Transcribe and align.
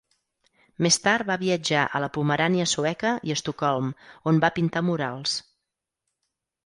Més 0.85 0.95
tard 1.01 1.27
va 1.31 1.35
viatjar 1.41 1.83
a 1.83 2.01
la 2.05 2.09
Pomerània 2.15 2.67
Sueca 2.71 3.13
i 3.29 3.35
a 3.35 3.37
Estocolm, 3.41 3.93
on 4.33 4.41
va 4.47 4.51
pintar 4.57 4.87
murals. 4.89 5.37